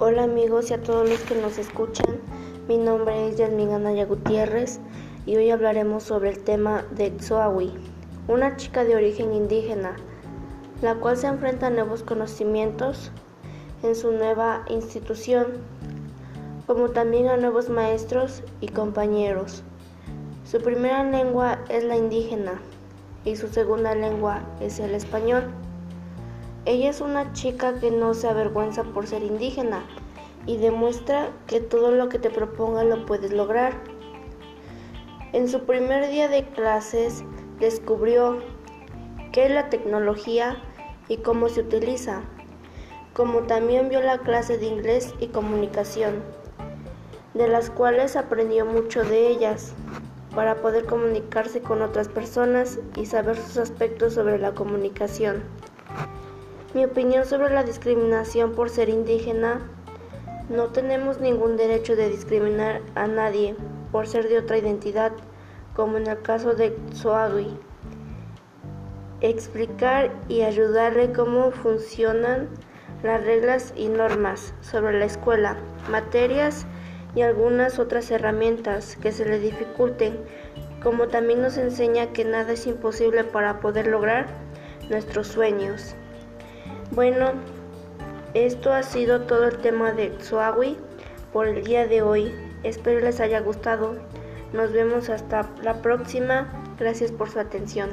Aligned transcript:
Hola 0.00 0.22
amigos 0.22 0.70
y 0.70 0.74
a 0.74 0.80
todos 0.80 1.08
los 1.08 1.18
que 1.22 1.34
nos 1.34 1.58
escuchan. 1.58 2.20
Mi 2.68 2.78
nombre 2.78 3.26
es 3.26 3.36
Yasmin 3.36 3.72
Anaya 3.72 4.06
Gutiérrez 4.06 4.78
y 5.26 5.34
hoy 5.34 5.50
hablaremos 5.50 6.04
sobre 6.04 6.30
el 6.30 6.38
tema 6.38 6.84
de 6.92 7.18
Xoahui, 7.18 7.72
una 8.28 8.54
chica 8.54 8.84
de 8.84 8.94
origen 8.94 9.34
indígena, 9.34 9.96
la 10.82 10.94
cual 10.94 11.16
se 11.16 11.26
enfrenta 11.26 11.66
a 11.66 11.70
nuevos 11.70 12.04
conocimientos 12.04 13.10
en 13.82 13.96
su 13.96 14.12
nueva 14.12 14.64
institución, 14.68 15.54
como 16.68 16.90
también 16.90 17.26
a 17.26 17.36
nuevos 17.36 17.68
maestros 17.68 18.44
y 18.60 18.68
compañeros. 18.68 19.64
Su 20.44 20.60
primera 20.60 21.02
lengua 21.02 21.58
es 21.68 21.82
la 21.82 21.96
indígena 21.96 22.60
y 23.24 23.34
su 23.34 23.48
segunda 23.48 23.96
lengua 23.96 24.42
es 24.60 24.78
el 24.78 24.94
español. 24.94 25.52
Ella 26.68 26.90
es 26.90 27.00
una 27.00 27.32
chica 27.32 27.80
que 27.80 27.90
no 27.90 28.12
se 28.12 28.28
avergüenza 28.28 28.84
por 28.84 29.06
ser 29.06 29.22
indígena 29.22 29.86
y 30.44 30.58
demuestra 30.58 31.30
que 31.46 31.60
todo 31.60 31.92
lo 31.92 32.10
que 32.10 32.18
te 32.18 32.28
proponga 32.28 32.84
lo 32.84 33.06
puedes 33.06 33.32
lograr. 33.32 33.72
En 35.32 35.48
su 35.48 35.64
primer 35.64 36.10
día 36.10 36.28
de 36.28 36.44
clases 36.44 37.24
descubrió 37.58 38.40
qué 39.32 39.46
es 39.46 39.50
la 39.50 39.70
tecnología 39.70 40.62
y 41.08 41.16
cómo 41.16 41.48
se 41.48 41.62
utiliza, 41.62 42.20
como 43.14 43.44
también 43.44 43.88
vio 43.88 44.02
la 44.02 44.18
clase 44.18 44.58
de 44.58 44.66
inglés 44.66 45.14
y 45.20 45.28
comunicación, 45.28 46.22
de 47.32 47.48
las 47.48 47.70
cuales 47.70 48.14
aprendió 48.14 48.66
mucho 48.66 49.04
de 49.04 49.28
ellas 49.28 49.72
para 50.34 50.56
poder 50.56 50.84
comunicarse 50.84 51.62
con 51.62 51.80
otras 51.80 52.08
personas 52.08 52.78
y 52.94 53.06
saber 53.06 53.38
sus 53.38 53.56
aspectos 53.56 54.12
sobre 54.12 54.38
la 54.38 54.52
comunicación. 54.52 55.44
Mi 56.74 56.84
opinión 56.84 57.24
sobre 57.24 57.48
la 57.54 57.64
discriminación 57.64 58.52
por 58.52 58.68
ser 58.68 58.90
indígena, 58.90 59.60
no 60.50 60.66
tenemos 60.66 61.18
ningún 61.18 61.56
derecho 61.56 61.96
de 61.96 62.10
discriminar 62.10 62.82
a 62.94 63.06
nadie 63.06 63.56
por 63.90 64.06
ser 64.06 64.28
de 64.28 64.36
otra 64.36 64.58
identidad, 64.58 65.12
como 65.74 65.96
en 65.96 66.06
el 66.06 66.20
caso 66.20 66.52
de 66.52 66.76
Xoagui. 66.94 67.56
Explicar 69.22 70.12
y 70.28 70.42
ayudarle 70.42 71.10
cómo 71.12 71.52
funcionan 71.52 72.50
las 73.02 73.24
reglas 73.24 73.72
y 73.74 73.88
normas 73.88 74.52
sobre 74.60 74.98
la 74.98 75.06
escuela, 75.06 75.56
materias 75.90 76.66
y 77.14 77.22
algunas 77.22 77.78
otras 77.78 78.10
herramientas 78.10 78.96
que 78.96 79.12
se 79.12 79.24
le 79.24 79.38
dificulten, 79.38 80.18
como 80.82 81.08
también 81.08 81.40
nos 81.40 81.56
enseña 81.56 82.12
que 82.12 82.26
nada 82.26 82.52
es 82.52 82.66
imposible 82.66 83.24
para 83.24 83.58
poder 83.60 83.86
lograr 83.86 84.26
nuestros 84.90 85.28
sueños. 85.28 85.96
Bueno, 86.92 87.32
esto 88.34 88.72
ha 88.72 88.82
sido 88.82 89.22
todo 89.22 89.44
el 89.44 89.58
tema 89.58 89.92
de 89.92 90.16
Xoahui 90.20 90.76
por 91.32 91.46
el 91.46 91.64
día 91.64 91.86
de 91.86 92.02
hoy. 92.02 92.32
Espero 92.62 93.00
les 93.00 93.20
haya 93.20 93.40
gustado. 93.40 93.96
Nos 94.52 94.72
vemos 94.72 95.10
hasta 95.10 95.48
la 95.62 95.82
próxima. 95.82 96.48
Gracias 96.78 97.12
por 97.12 97.30
su 97.30 97.40
atención. 97.40 97.90